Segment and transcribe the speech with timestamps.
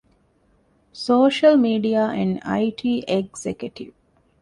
[1.03, 3.95] ސޯޝަލްމީޑިއާ އެންޑް އައި.ޓީ އެގްޒެކެޓިވް